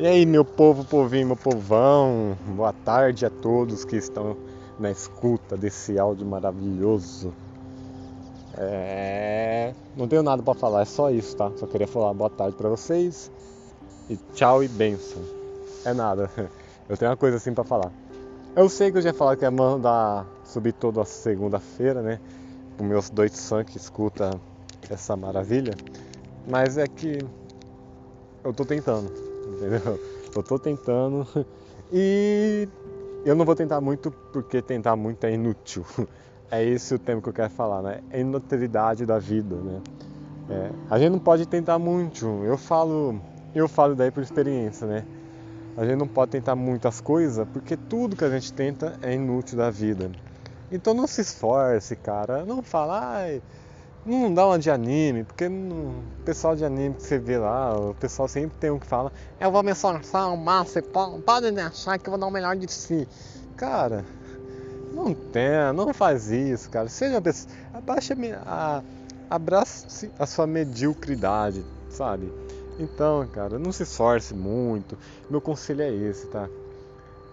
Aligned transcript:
E 0.00 0.06
aí, 0.06 0.24
meu 0.24 0.46
povo, 0.46 0.82
povinho, 0.82 1.26
meu 1.26 1.36
povão, 1.36 2.34
boa 2.56 2.72
tarde 2.72 3.26
a 3.26 3.28
todos 3.28 3.84
que 3.84 3.96
estão 3.96 4.34
na 4.78 4.90
escuta 4.90 5.58
desse 5.58 5.98
áudio 5.98 6.26
maravilhoso. 6.26 7.34
É... 8.56 9.74
Não 9.94 10.08
tenho 10.08 10.22
nada 10.22 10.42
para 10.42 10.54
falar, 10.54 10.80
é 10.80 10.84
só 10.86 11.10
isso, 11.10 11.36
tá? 11.36 11.52
Só 11.58 11.66
queria 11.66 11.86
falar 11.86 12.14
boa 12.14 12.30
tarde 12.30 12.56
para 12.56 12.70
vocês 12.70 13.30
e 14.08 14.16
tchau 14.32 14.64
e 14.64 14.68
benção. 14.68 15.22
É 15.84 15.92
nada, 15.92 16.30
eu 16.88 16.96
tenho 16.96 17.10
uma 17.10 17.16
coisa 17.18 17.36
assim 17.36 17.52
para 17.52 17.64
falar. 17.64 17.92
Eu 18.56 18.70
sei 18.70 18.90
que 18.90 18.96
eu 18.96 19.02
já 19.02 19.12
falei 19.12 19.36
que 19.36 19.44
ia 19.44 19.50
mandar 19.50 20.26
subir 20.46 20.72
toda 20.72 21.04
segunda-feira, 21.04 22.00
né? 22.00 22.18
Os 22.78 22.86
meus 22.86 23.10
dois 23.10 23.50
fãs 23.50 23.66
que 23.66 23.76
escuta 23.76 24.30
essa 24.88 25.14
maravilha, 25.14 25.74
mas 26.48 26.78
é 26.78 26.86
que 26.86 27.18
eu 28.42 28.54
tô 28.54 28.64
tentando 28.64 29.29
entendeu? 29.50 29.98
Eu 30.34 30.42
tô 30.42 30.58
tentando 30.58 31.26
e 31.92 32.68
eu 33.24 33.34
não 33.34 33.44
vou 33.44 33.54
tentar 33.54 33.80
muito 33.80 34.10
porque 34.32 34.62
tentar 34.62 34.96
muito 34.96 35.24
é 35.24 35.32
inútil. 35.32 35.84
É 36.52 36.64
esse 36.64 36.92
o 36.92 36.98
tema 36.98 37.22
que 37.22 37.28
eu 37.28 37.32
quero 37.32 37.50
falar, 37.50 37.80
né? 37.80 38.00
É 38.10 38.20
inutilidade 38.20 39.06
da 39.06 39.20
vida, 39.20 39.54
né? 39.54 39.80
É, 40.50 40.70
a 40.90 40.98
gente 40.98 41.12
não 41.12 41.20
pode 41.20 41.46
tentar 41.46 41.78
muito. 41.78 42.26
Eu 42.44 42.58
falo, 42.58 43.20
eu 43.54 43.68
falo 43.68 43.94
daí 43.94 44.10
por 44.10 44.20
experiência, 44.20 44.84
né? 44.84 45.04
A 45.76 45.84
gente 45.84 45.96
não 45.96 46.08
pode 46.08 46.32
tentar 46.32 46.56
muitas 46.56 47.00
coisas 47.00 47.46
porque 47.52 47.76
tudo 47.76 48.16
que 48.16 48.24
a 48.24 48.30
gente 48.30 48.52
tenta 48.52 48.98
é 49.00 49.14
inútil 49.14 49.58
da 49.58 49.70
vida. 49.70 50.10
Então 50.72 50.92
não 50.92 51.06
se 51.06 51.20
esforce, 51.20 51.94
cara. 51.94 52.44
Não 52.44 52.64
fala, 52.64 52.98
ai, 53.00 53.40
não 54.04 54.32
dá 54.32 54.46
uma 54.46 54.58
de 54.58 54.70
anime, 54.70 55.24
porque 55.24 55.46
o 55.46 56.02
pessoal 56.24 56.56
de 56.56 56.64
anime 56.64 56.94
que 56.94 57.02
você 57.02 57.18
vê 57.18 57.38
lá, 57.38 57.76
o 57.76 57.94
pessoal 57.94 58.26
sempre 58.26 58.56
tem 58.58 58.70
um 58.70 58.78
que 58.78 58.86
fala, 58.86 59.12
eu 59.38 59.50
vou 59.50 59.62
me 59.62 59.72
esforçar 59.72 60.22
ao 60.22 60.36
máximo, 60.36 60.86
podem 61.24 61.58
achar 61.60 61.98
que 61.98 62.08
eu 62.08 62.12
vou 62.12 62.18
dar 62.18 62.26
o 62.26 62.30
melhor 62.30 62.56
de 62.56 62.70
si. 62.70 63.06
Cara, 63.56 64.04
não 64.92 65.14
tem, 65.14 65.72
não 65.74 65.92
faz 65.92 66.30
isso, 66.30 66.70
cara. 66.70 66.88
Seja 66.88 67.16
uma 67.16 67.22
pessoa, 67.22 67.54
abaixa 67.74 68.16
a, 68.46 68.82
abrace 69.28 70.10
a 70.18 70.26
sua 70.26 70.46
mediocridade, 70.46 71.64
sabe? 71.90 72.32
Então, 72.78 73.26
cara, 73.28 73.58
não 73.58 73.70
se 73.70 73.82
esforce 73.82 74.34
muito. 74.34 74.96
Meu 75.28 75.40
conselho 75.40 75.82
é 75.82 75.92
esse, 75.92 76.26
tá? 76.28 76.48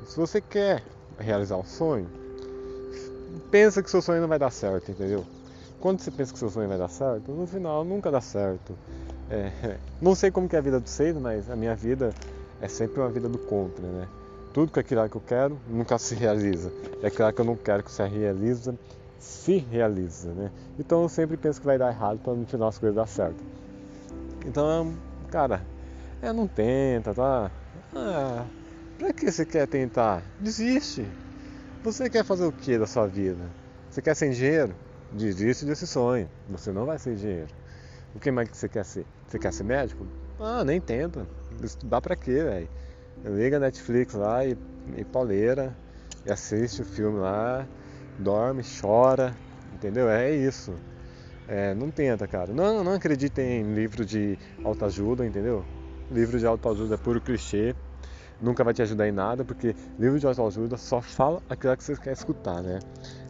Se 0.05 0.17
você 0.17 0.41
quer 0.41 0.83
realizar 1.17 1.55
um 1.55 1.63
sonho, 1.63 2.09
pensa 3.49 3.81
que 3.81 3.89
seu 3.89 4.01
sonho 4.01 4.21
não 4.21 4.27
vai 4.27 4.37
dar 4.37 4.51
certo, 4.51 4.91
entendeu? 4.91 5.25
Quando 5.87 6.01
você 6.01 6.11
pensa 6.11 6.33
que 6.33 6.39
seu 6.39 6.49
sonho 6.49 6.67
vai 6.67 6.77
dar 6.77 6.89
certo, 6.89 7.31
no 7.31 7.47
final 7.47 7.85
nunca 7.85 8.11
dá 8.11 8.19
certo. 8.19 8.77
É, 9.31 9.77
não 10.01 10.15
sei 10.15 10.29
como 10.29 10.49
é 10.51 10.57
a 10.57 10.59
vida 10.59 10.81
de 10.81 10.89
vocês, 10.89 11.15
mas 11.15 11.49
a 11.49 11.55
minha 11.55 11.73
vida 11.75 12.13
é 12.59 12.67
sempre 12.67 12.99
uma 12.99 13.09
vida 13.09 13.29
do 13.29 13.37
contra, 13.37 13.87
né? 13.87 14.05
Tudo 14.53 14.69
que 14.69 14.79
é 14.79 14.81
aquilo 14.81 15.09
que 15.09 15.15
eu 15.15 15.21
quero 15.21 15.57
nunca 15.65 15.95
se 15.97 16.13
realiza. 16.13 16.73
É 17.01 17.07
aquilo 17.07 17.31
que 17.31 17.39
eu 17.39 17.45
não 17.45 17.55
quero 17.55 17.83
que 17.83 17.91
se 17.93 18.03
realiza, 18.03 18.77
se 19.17 19.59
realiza, 19.59 20.33
né? 20.33 20.51
Então 20.77 21.03
eu 21.03 21.07
sempre 21.07 21.37
penso 21.37 21.61
que 21.61 21.65
vai 21.65 21.77
dar 21.77 21.89
errado 21.89 22.19
para 22.19 22.33
no 22.33 22.45
final 22.45 22.67
as 22.67 22.77
coisas 22.77 22.93
dar 22.93 23.07
certo. 23.07 23.41
Então, 24.45 24.93
cara, 25.31 25.61
é, 26.21 26.33
não 26.33 26.49
tenta, 26.49 27.13
tá? 27.13 27.49
Ah, 27.95 28.45
pra 28.97 29.13
que 29.13 29.31
você 29.31 29.45
quer 29.45 29.65
tentar? 29.65 30.21
Desiste. 30.37 31.07
Você 31.81 32.09
quer 32.09 32.25
fazer 32.25 32.45
o 32.45 32.51
que 32.51 32.77
da 32.77 32.85
sua 32.85 33.07
vida? 33.07 33.45
Você 33.89 34.01
quer 34.01 34.17
ser 34.17 34.27
engenheiro? 34.27 34.75
Desiste 35.11 35.65
desse 35.65 35.87
sonho. 35.87 36.29
Você 36.49 36.71
não 36.71 36.85
vai 36.85 36.97
ser 36.97 37.13
engenheiro. 37.13 37.49
O 38.13 38.19
que 38.19 38.31
mais 38.31 38.49
que 38.49 38.57
você 38.57 38.67
quer 38.67 38.83
ser? 38.83 39.05
Você 39.27 39.39
quer 39.39 39.53
ser 39.53 39.63
médico? 39.63 40.05
Ah, 40.39 40.63
nem 40.63 40.81
tenta. 40.81 41.27
Estudar 41.63 42.01
pra 42.01 42.15
quê, 42.15 42.43
velho? 42.43 42.69
Liga 43.25 43.57
a 43.57 43.59
Netflix 43.59 44.13
lá 44.13 44.45
e, 44.45 44.57
e 44.95 45.03
pauleira, 45.05 45.75
e 46.25 46.31
assiste 46.31 46.81
o 46.81 46.85
filme 46.85 47.19
lá, 47.19 47.67
dorme, 48.19 48.63
chora, 48.79 49.35
entendeu? 49.73 50.09
É 50.09 50.31
isso. 50.31 50.73
É, 51.47 51.73
não 51.73 51.89
tenta, 51.89 52.27
cara. 52.27 52.53
Não, 52.53 52.83
não 52.83 52.93
acredite 52.93 53.41
em 53.41 53.73
livro 53.73 54.05
de 54.05 54.37
autoajuda, 54.63 55.25
entendeu? 55.25 55.65
Livro 56.11 56.37
de 56.37 56.45
autoajuda 56.45 56.95
é 56.95 56.97
puro 56.97 57.21
clichê 57.21 57.75
nunca 58.39 58.63
vai 58.63 58.73
te 58.73 58.81
ajudar 58.81 59.07
em 59.07 59.11
nada, 59.11 59.43
porque 59.43 59.75
livro 59.99 60.19
de 60.19 60.25
autoajuda 60.25 60.77
só 60.77 61.01
fala 61.01 61.41
aquilo 61.49 61.75
que 61.75 61.83
você 61.83 61.95
quer 61.95 62.13
escutar, 62.13 62.61
né? 62.61 62.79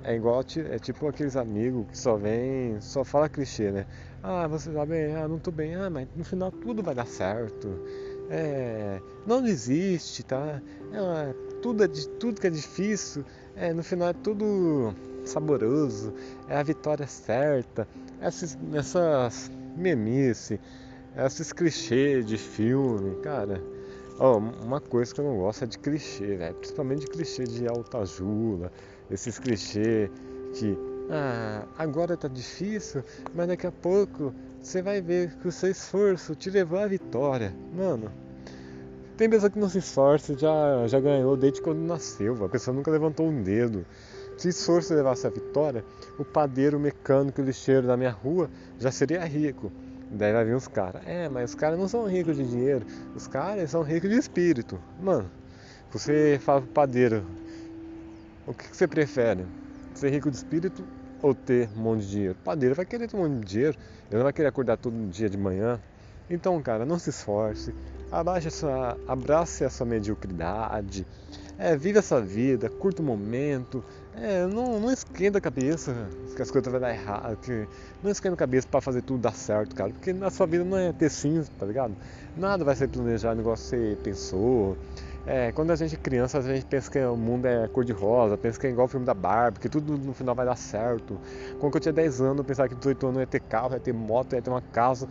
É 0.04 0.16
igual, 0.16 0.42
é 0.72 0.80
tipo 0.80 1.08
aqueles 1.08 1.36
amigos 1.36 1.86
que 1.88 1.98
só 1.98 2.16
vem, 2.16 2.80
só 2.80 3.04
fala 3.04 3.28
clichê, 3.28 3.72
né? 3.72 3.86
Ah, 4.24 4.48
você 4.48 4.72
tá 4.72 4.86
bem? 4.86 5.16
Ah, 5.16 5.28
não 5.28 5.38
tô 5.40 5.52
bem. 5.52 5.76
Ah, 5.76 5.90
mas 5.90 6.08
no 6.16 6.24
final 6.24 6.52
tudo 6.52 6.82
vai 6.82 6.96
dar 6.96 7.06
certo. 7.06 7.70
É, 8.30 9.02
não 9.26 9.42
desiste, 9.42 10.24
tá? 10.24 10.62
É, 10.92 11.34
tudo, 11.62 11.84
é, 11.84 11.88
tudo 12.20 12.40
que 12.40 12.48
é 12.48 12.50
difícil, 12.50 13.26
é, 13.56 13.74
no 13.74 13.84
final 13.84 14.10
é 14.10 14.14
tudo 14.14 14.94
saboroso, 15.26 16.14
é 16.48 16.58
a 16.58 16.64
vitória 16.64 17.08
certa. 17.08 17.88
Essas, 18.20 18.58
essas 18.74 19.52
memice, 19.76 20.60
esses 21.16 21.54
clichês 21.54 22.26
de 22.26 22.38
filme, 22.38 23.16
cara 23.22 23.62
Oh, 24.20 24.38
uma 24.38 24.82
coisa 24.82 25.14
que 25.14 25.22
eu 25.22 25.26
não 25.26 25.38
gosto 25.38 25.64
é 25.64 25.68
de 25.68 25.78
clichê, 25.78 26.36
velho. 26.38 26.56
Principalmente 26.56 27.02
de 27.02 27.08
clichê 27.08 27.44
de 27.44 27.68
autoajuda, 27.68 28.72
esses 29.12 29.38
clichês 29.38 30.10
que 30.54 30.76
ah, 31.10 31.66
agora 31.78 32.18
tá 32.18 32.28
difícil, 32.28 33.04
mas 33.36 33.48
daqui 33.48 33.68
a 33.68 33.72
pouco 33.72 34.34
você 34.60 34.82
vai 34.82 35.02
ver 35.02 35.36
que 35.36 35.48
o 35.48 35.52
seu 35.52 35.70
esforço 35.70 36.34
te 36.34 36.50
levou 36.50 36.80
à 36.80 36.88
vitória. 36.88 37.54
Mano, 37.74 38.12
tem 39.16 39.30
pessoa 39.30 39.50
que 39.50 39.60
não 39.60 39.70
se 39.70 39.78
esforça 39.78 40.38
já, 40.38 40.88
já 40.88 41.00
ganhou 41.00 41.38
desde 41.38 41.62
quando 41.62 41.80
nasceu, 41.80 42.44
a 42.44 42.50
pessoa 42.50 42.76
nunca 42.76 42.90
levantou 42.92 43.28
um 43.28 43.44
dedo. 43.44 43.86
Se 44.38 44.50
esforço 44.50 44.94
levasse 44.94 45.26
a 45.26 45.30
vitória, 45.30 45.84
o 46.20 46.26
padeiro, 46.26 46.80
mecânico, 46.80 47.42
lixeiro 47.42 47.88
da 47.88 47.96
minha 47.98 48.12
rua 48.12 48.50
já 48.80 48.92
seria 48.92 49.24
rico. 49.26 49.72
Daí 50.12 50.32
vai 50.32 50.46
vir 50.46 50.56
os 50.56 50.68
caras. 50.68 51.02
É, 51.06 51.28
mas 51.30 51.52
os 51.52 51.56
caras 51.56 51.78
não 51.78 51.88
são 51.88 52.06
ricos 52.06 52.38
de 52.38 52.46
dinheiro. 52.46 52.86
Os 53.16 53.28
caras 53.28 53.70
são 53.70 53.82
ricos 53.82 54.10
de 54.10 54.18
espírito. 54.18 54.80
Mano, 55.02 55.30
você 55.92 56.40
fala 56.42 56.62
pro 56.62 56.70
padeiro, 56.70 57.26
o 58.46 58.54
que, 58.54 58.70
que 58.70 58.78
você 58.78 58.88
prefere? 58.88 59.46
Ser 59.94 60.10
rico 60.10 60.30
de 60.30 60.38
espírito 60.38 60.84
ou 61.22 61.34
ter 61.34 61.70
um 61.76 61.82
monte 61.82 62.02
de 62.02 62.12
dinheiro? 62.12 62.38
O 62.40 62.44
padeiro 62.44 62.76
vai 62.76 62.86
querer 62.86 63.08
ter 63.08 63.18
um 63.18 63.22
monte 63.22 63.40
de 63.40 63.46
dinheiro. 63.46 63.78
Ele 64.10 64.18
não 64.18 64.24
vai 64.24 64.34
querer 64.34 64.48
acordar 64.48 64.78
todo 64.78 64.96
dia 65.10 65.30
de 65.30 65.38
manhã. 65.38 65.80
Então, 66.30 66.62
cara, 66.62 66.86
não 66.86 67.00
se 67.00 67.10
esforce. 67.10 67.74
Abaixe 68.12 68.50
sua, 68.50 68.98
abrace 69.08 69.66
a 69.66 69.70
sua 69.70 69.86
mediocridade. 69.86 71.06
É, 71.58 71.76
vive 71.76 72.00
a 72.00 72.02
sua 72.02 72.22
vida, 72.22 72.70
curta 72.70 73.02
o 73.02 73.06
momento. 73.06 73.84
É, 74.20 74.48
não, 74.48 74.80
não 74.80 74.92
esquenta 74.92 75.38
a 75.38 75.42
cabeça 75.42 75.94
que 76.36 76.42
as 76.42 76.50
coisas 76.50 76.72
vão 76.72 76.82
dar 76.82 76.92
errado. 76.92 77.38
Que 77.38 77.68
não 78.02 78.10
esquenta 78.10 78.34
a 78.34 78.38
cabeça 78.38 78.68
para 78.68 78.82
fazer 78.82 79.02
tudo 79.04 79.22
dar 79.22 79.34
certo, 79.34 79.76
cara. 79.76 79.92
Porque 79.92 80.12
na 80.12 80.32
sua 80.32 80.48
vida 80.48 80.64
não 80.64 80.78
é 80.78 80.92
ter 80.92 81.10
cinza, 81.10 81.52
tá 81.58 81.66
ligado? 81.66 81.96
Nada 82.36 82.64
vai 82.64 82.76
ser 82.76 82.88
planejado 82.88 83.40
igual 83.40 83.56
você 83.56 83.96
pensou. 84.04 84.76
É, 85.26 85.52
quando 85.52 85.72
a 85.72 85.76
gente 85.76 85.94
é 85.94 85.98
criança, 85.98 86.40
a 86.40 86.42
gente 86.42 86.66
pensa 86.66 86.90
que 86.90 86.98
o 87.00 87.16
mundo 87.16 87.46
é 87.46 87.68
cor-de-rosa, 87.68 88.38
pensa 88.38 88.60
que 88.60 88.66
é 88.66 88.70
igual 88.72 88.86
o 88.86 88.88
filme 88.88 89.06
da 89.06 89.14
Barbie, 89.14 89.60
que 89.60 89.70
tudo 89.70 89.98
no 89.98 90.14
final 90.14 90.34
vai 90.34 90.46
dar 90.46 90.56
certo. 90.56 91.20
Quando 91.60 91.76
eu 91.76 91.82
tinha 91.82 91.94
10 91.94 92.22
anos, 92.22 92.38
eu 92.40 92.44
pensava 92.44 92.70
que 92.70 92.76
18 92.76 93.08
anos 93.08 93.20
ia 93.20 93.28
ter 93.28 93.42
carro, 93.42 93.74
ia 93.74 93.80
ter 93.80 93.94
moto, 93.94 94.34
ia 94.34 94.42
ter 94.42 94.50
uma 94.50 94.62
casa. 94.62 95.08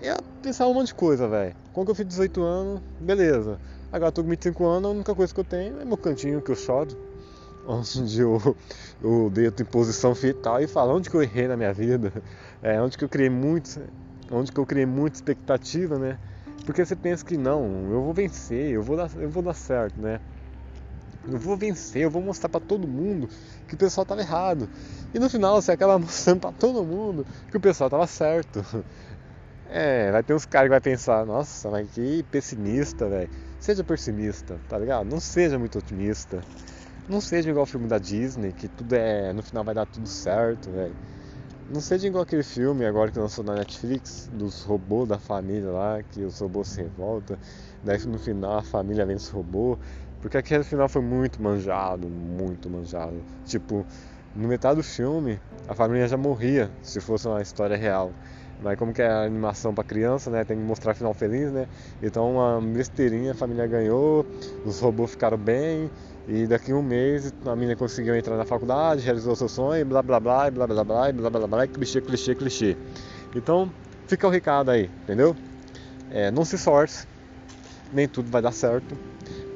Ia 0.00 0.16
pensar 0.40 0.66
um 0.66 0.72
monte 0.72 0.88
de 0.88 0.94
coisa, 0.94 1.28
velho. 1.28 1.54
Quando 1.74 1.88
eu 1.88 1.94
fiz 1.94 2.06
18 2.06 2.42
anos, 2.42 2.80
beleza. 3.00 3.58
Agora 3.92 4.08
eu 4.08 4.12
tô 4.12 4.22
com 4.22 4.30
25 4.30 4.64
anos, 4.66 4.88
a 4.88 4.94
única 4.94 5.14
coisa 5.14 5.34
que 5.34 5.40
eu 5.40 5.44
tenho 5.44 5.80
é 5.80 5.84
meu 5.84 5.96
cantinho 5.96 6.40
que 6.40 6.52
eu 6.52 6.56
choro. 6.56 7.09
Onde 7.66 8.20
eu, 8.20 8.56
eu 9.02 9.30
deito 9.30 9.62
em 9.62 9.66
posição 9.66 10.14
fetal 10.14 10.60
e 10.60 10.66
falo 10.66 10.94
onde 10.94 11.10
que 11.10 11.16
eu 11.16 11.22
errei 11.22 11.46
na 11.46 11.56
minha 11.56 11.72
vida. 11.72 12.12
É, 12.62 12.78
onde 12.78 12.98
que 12.98 13.04
eu 13.04 13.08
criei 13.08 13.30
muito. 13.30 13.80
Onde 14.30 14.52
que 14.52 14.60
eu 14.60 14.66
criei 14.66 14.84
muita 14.84 15.16
expectativa, 15.16 15.98
né? 15.98 16.18
Porque 16.66 16.84
você 16.84 16.94
pensa 16.94 17.24
que 17.24 17.38
não, 17.38 17.90
eu 17.90 18.02
vou 18.02 18.12
vencer, 18.12 18.72
eu 18.72 18.82
vou 18.82 18.98
dar, 18.98 19.10
eu 19.16 19.30
vou 19.30 19.42
dar 19.42 19.54
certo, 19.54 19.98
né? 19.98 20.20
Eu 21.26 21.38
vou 21.38 21.56
vencer, 21.56 22.02
eu 22.02 22.10
vou 22.10 22.20
mostrar 22.20 22.50
para 22.50 22.60
todo 22.60 22.86
mundo 22.86 23.30
que 23.66 23.74
o 23.74 23.78
pessoal 23.78 24.02
estava 24.02 24.20
errado. 24.20 24.68
E 25.14 25.18
no 25.18 25.30
final 25.30 25.60
você 25.60 25.72
acaba 25.72 25.96
mostrando 25.98 26.40
para 26.40 26.52
todo 26.52 26.84
mundo 26.84 27.26
que 27.50 27.56
o 27.56 27.60
pessoal 27.60 27.88
estava 27.88 28.06
certo. 28.06 28.64
É, 29.70 30.10
vai 30.10 30.22
ter 30.22 30.34
uns 30.34 30.44
caras 30.44 30.66
que 30.66 30.70
vai 30.70 30.80
pensar, 30.80 31.24
nossa, 31.24 31.70
mas 31.70 31.90
que 31.90 32.22
pessimista, 32.24 33.08
velho. 33.08 33.30
Seja 33.60 33.84
pessimista, 33.84 34.58
tá 34.68 34.78
ligado? 34.78 35.06
Não 35.08 35.20
seja 35.20 35.58
muito 35.58 35.78
otimista. 35.78 36.40
Não 37.10 37.20
seja 37.20 37.50
igual 37.50 37.64
o 37.64 37.66
filme 37.66 37.88
da 37.88 37.98
Disney, 37.98 38.52
que 38.52 38.68
tudo 38.68 38.94
é. 38.94 39.32
No 39.32 39.42
final 39.42 39.64
vai 39.64 39.74
dar 39.74 39.84
tudo 39.84 40.08
certo, 40.08 40.70
velho. 40.70 40.94
Não 41.68 41.80
seja 41.80 42.06
igual 42.06 42.22
aquele 42.22 42.44
filme 42.44 42.86
agora 42.86 43.10
que 43.10 43.18
lançou 43.18 43.42
na 43.42 43.56
Netflix, 43.56 44.30
dos 44.32 44.62
robôs 44.62 45.08
da 45.08 45.18
família 45.18 45.72
lá, 45.72 46.00
que 46.04 46.22
os 46.22 46.38
robôs 46.38 46.68
se 46.68 46.82
revoltam, 46.82 47.36
daí 47.82 47.98
no 48.06 48.16
final 48.16 48.58
a 48.58 48.62
família 48.62 49.04
vence 49.04 49.28
o 49.32 49.38
robô. 49.38 49.76
Porque 50.22 50.36
aquele 50.36 50.62
final 50.62 50.88
foi 50.88 51.02
muito 51.02 51.42
manjado, 51.42 52.06
muito 52.08 52.70
manjado. 52.70 53.24
Tipo, 53.44 53.84
no 54.36 54.46
metade 54.46 54.76
do 54.76 54.84
filme, 54.84 55.40
a 55.66 55.74
família 55.74 56.06
já 56.06 56.16
morria 56.16 56.70
se 56.80 57.00
fosse 57.00 57.26
uma 57.26 57.42
história 57.42 57.76
real. 57.76 58.12
Mas 58.62 58.78
como 58.78 58.92
que 58.92 59.02
é 59.02 59.08
a 59.08 59.24
animação 59.24 59.74
para 59.74 59.82
criança, 59.82 60.30
né? 60.30 60.44
Tem 60.44 60.56
que 60.56 60.62
mostrar 60.62 60.94
final 60.94 61.14
feliz, 61.14 61.50
né? 61.50 61.66
Então 62.02 62.32
uma 62.32 62.60
besteirinha, 62.60 63.32
a 63.32 63.34
família 63.34 63.66
ganhou, 63.66 64.24
os 64.64 64.78
robôs 64.80 65.12
ficaram 65.12 65.38
bem, 65.38 65.90
e 66.28 66.46
daqui 66.46 66.72
a 66.72 66.76
um 66.76 66.82
mês 66.82 67.32
a 67.44 67.54
menina 67.54 67.76
conseguiu 67.76 68.14
entrar 68.14 68.36
na 68.36 68.44
faculdade, 68.44 69.02
realizou 69.02 69.34
seu 69.34 69.48
sonho, 69.48 69.84
blá 69.84 70.02
blá 70.02 70.20
blá, 70.20 70.50
blá 70.50 70.66
blá 70.66 70.84
blá, 70.84 71.12
blá 71.12 71.30
blá 71.30 71.46
blá, 71.46 71.66
clichê, 71.66 72.00
clichê, 72.00 72.34
clichê. 72.34 72.76
Então, 73.34 73.72
fica 74.06 74.26
o 74.26 74.30
recado 74.30 74.70
aí, 74.70 74.90
entendeu? 75.04 75.34
É, 76.10 76.30
não 76.30 76.44
se 76.44 76.56
esforce, 76.56 77.06
nem 77.92 78.08
tudo 78.08 78.30
vai 78.30 78.42
dar 78.42 78.52
certo. 78.52 78.96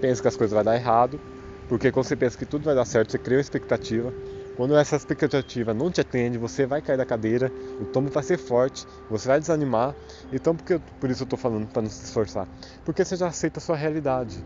Pense 0.01 0.21
que 0.21 0.29
as 0.29 0.37
coisas 0.37 0.55
vão 0.55 0.65
dar 0.65 0.77
errado, 0.77 1.21
porque 1.69 1.91
quando 1.91 2.07
você 2.07 2.17
pensa 2.17 2.37
que 2.37 2.47
tudo 2.47 2.65
vai 2.65 2.75
dar 2.75 2.85
certo, 2.85 3.13
você 3.13 3.19
cria 3.19 3.39
uma 3.39 3.43
expectativa. 3.43 4.13
Quando 4.57 4.77
essa 4.77 4.95
expectativa 4.95 5.75
não 5.75 5.91
te 5.91 6.01
atende, 6.01 6.39
você 6.39 6.65
vai 6.65 6.81
cair 6.81 6.97
da 6.97 7.05
cadeira, 7.05 7.51
o 7.81 7.87
tombo 7.87 8.09
vai 8.11 8.23
ser 8.23 8.39
forte, 8.39 8.87
você 9.11 9.27
vai 9.27 9.41
desanimar. 9.41 9.95
Então, 10.33 10.55
por 10.55 11.11
isso 11.11 11.23
eu 11.23 11.25
estou 11.25 11.39
falando 11.39 11.67
para 11.67 11.83
não 11.83 11.91
se 11.91 12.05
esforçar? 12.05 12.47
Porque 12.85 13.05
você 13.05 13.17
já 13.17 13.27
aceita 13.27 13.59
a 13.59 13.63
sua 13.63 13.75
realidade. 13.75 14.45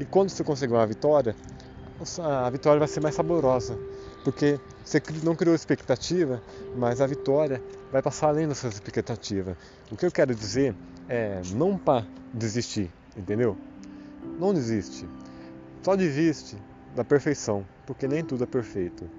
E 0.00 0.04
quando 0.04 0.30
você 0.30 0.44
conseguir 0.44 0.74
uma 0.74 0.86
vitória, 0.86 1.34
a 2.22 2.50
vitória 2.50 2.78
vai 2.78 2.86
ser 2.86 3.00
mais 3.00 3.14
saborosa, 3.14 3.76
porque 4.22 4.60
você 4.84 5.02
não 5.24 5.34
criou 5.34 5.54
expectativa, 5.54 6.40
mas 6.76 7.00
a 7.00 7.06
vitória 7.06 7.60
vai 7.90 8.00
passar 8.00 8.28
além 8.28 8.46
das 8.46 8.58
suas 8.58 8.74
expectativas. 8.74 9.56
O 9.90 9.96
que 9.96 10.06
eu 10.06 10.12
quero 10.12 10.34
dizer 10.34 10.74
é 11.08 11.42
não 11.54 11.76
para 11.76 12.06
desistir, 12.32 12.92
entendeu? 13.16 13.56
Não 14.38 14.54
desiste. 14.54 15.08
Só 15.82 15.96
desiste 15.96 16.56
da 16.94 17.04
perfeição, 17.04 17.66
porque 17.84 18.06
nem 18.06 18.24
tudo 18.24 18.44
é 18.44 18.46
perfeito. 18.46 19.10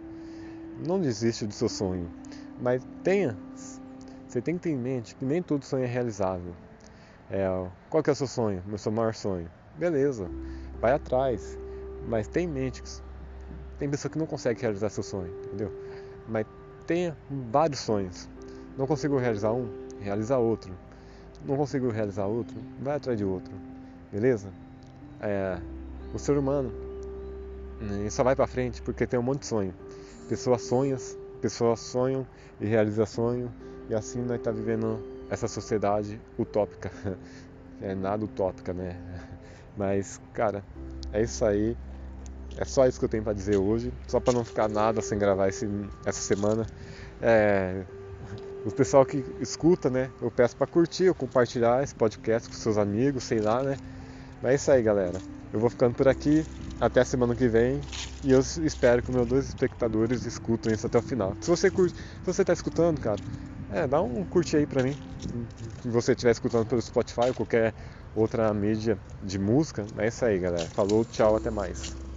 Não 0.88 1.00
desiste 1.00 1.46
do 1.46 1.54
seu 1.54 1.68
sonho, 1.68 2.10
mas 2.58 2.82
tenha, 3.04 3.38
você 4.26 4.42
tem 4.42 4.56
que 4.56 4.62
ter 4.62 4.70
em 4.70 4.78
mente 4.78 5.14
que 5.16 5.26
nem 5.26 5.44
todo 5.44 5.66
sonho 5.66 5.84
é 5.84 5.88
realizável. 5.88 6.54
É, 7.30 7.48
qual 7.90 8.02
que 8.02 8.10
é 8.10 8.14
o 8.14 8.16
seu 8.16 8.28
sonho? 8.28 8.64
Meu 8.66 8.78
seu 8.78 8.92
maior 8.92 9.14
sonho? 9.14 9.50
Beleza, 9.76 10.30
vai 10.80 10.92
atrás, 10.92 11.58
mas 12.08 12.28
tem 12.28 12.46
em 12.46 12.50
mente 12.50 12.82
tem 13.80 13.90
pessoa 13.90 14.12
que 14.12 14.20
não 14.20 14.26
consegue 14.26 14.62
realizar 14.62 14.90
seu 14.90 15.02
sonho, 15.02 15.34
entendeu? 15.46 15.72
Mas 16.28 16.46
tenha 16.86 17.18
vários 17.30 17.80
sonhos. 17.80 18.30
Não 18.78 18.86
consigo 18.86 19.18
realizar 19.18 19.54
um, 19.54 19.70
realiza 20.02 20.38
outro. 20.38 20.74
Não 21.46 21.56
consigo 21.56 21.90
realizar 21.90 22.26
outro, 22.26 22.58
vai 22.82 22.98
atrás 22.98 23.18
de 23.18 23.24
outro, 23.24 23.54
beleza? 24.12 24.50
É, 25.22 25.58
o 26.14 26.20
ser 26.20 26.38
humano 26.38 26.70
ele 27.80 28.12
só 28.12 28.24
vai 28.24 28.36
para 28.36 28.46
frente 28.46 28.82
porque 28.82 29.08
tem 29.08 29.18
um 29.18 29.24
monte 29.24 29.40
de 29.42 29.46
sonho. 29.46 29.74
Pessoas 30.28 30.62
sonham, 30.64 30.98
pessoas 31.42 31.80
sonham 31.80 32.28
e 32.60 32.66
realizam 32.66 33.06
sonho 33.06 33.54
e 33.90 33.96
assim 33.96 34.22
nós 34.22 34.42
tá 34.42 34.52
vivendo 34.52 35.00
essa 35.30 35.48
sociedade 35.48 36.20
utópica. 36.38 36.92
É 37.82 37.96
nada 37.96 38.26
utópica, 38.26 38.74
né? 38.74 38.96
Mas, 39.78 40.20
cara, 40.34 40.64
é 41.14 41.22
isso 41.22 41.44
aí. 41.46 41.78
É 42.58 42.66
só 42.66 42.86
isso 42.88 43.00
que 43.00 43.06
eu 43.06 43.10
tenho 43.10 43.24
para 43.24 43.34
dizer 43.34 43.58
hoje. 43.58 43.94
Só 44.08 44.20
para 44.20 44.34
não 44.34 44.44
ficar 44.44 44.68
nada 44.68 45.02
sem 45.02 45.18
gravar 45.18 45.48
esse, 45.48 45.68
essa 46.06 46.20
semana. 46.20 46.66
É, 47.22 47.84
o 48.66 48.72
pessoal 48.72 49.06
que 49.06 49.24
escuta, 49.40 49.90
né? 49.90 50.10
Eu 50.22 50.30
peço 50.30 50.56
para 50.56 50.68
curtir 50.68 51.08
ou 51.08 51.16
compartilhar 51.16 51.82
esse 51.84 51.96
podcast 51.96 52.50
com 52.50 52.56
seus 52.56 52.78
amigos, 52.78 53.24
sei 53.24 53.40
lá, 53.40 53.64
né? 53.64 53.78
Mas 54.42 54.52
é 54.52 54.56
isso 54.56 54.72
aí, 54.72 54.84
galera. 54.84 55.20
Eu 55.54 55.60
vou 55.60 55.70
ficando 55.70 55.96
por 55.96 56.08
aqui. 56.08 56.46
Até 56.80 57.02
a 57.02 57.06
semana 57.06 57.36
que 57.36 57.48
vem. 57.48 57.82
E 58.24 58.32
eu 58.32 58.40
espero 58.40 59.02
que 59.02 59.12
meus 59.12 59.28
dois 59.28 59.48
espectadores 59.48 60.26
escutem 60.26 60.74
isso 60.74 60.86
até 60.86 60.98
o 60.98 61.02
final. 61.02 61.36
Se 61.42 61.50
você 61.50 61.72
curte, 61.72 61.96
se 61.96 62.26
você 62.26 62.44
tá 62.44 62.54
escutando, 62.54 63.00
cara, 63.00 63.20
é, 63.72 63.88
dá 63.88 64.02
um 64.02 64.26
curte 64.26 64.58
aí 64.58 64.66
pra 64.66 64.84
mim. 64.84 64.96
Se 65.82 65.90
você 65.90 66.12
estiver 66.14 66.32
escutando 66.32 66.66
pelo 66.66 66.82
Spotify 66.82 67.30
ou 67.30 67.34
qualquer 67.34 67.74
outra 68.16 68.54
mídia 68.54 69.00
de 69.22 69.38
música. 69.40 69.88
É 69.98 70.08
isso 70.08 70.26
aí, 70.26 70.40
galera. 70.40 70.70
Falou, 70.76 71.06
tchau, 71.06 71.36
até 71.36 71.50
mais. 71.52 72.09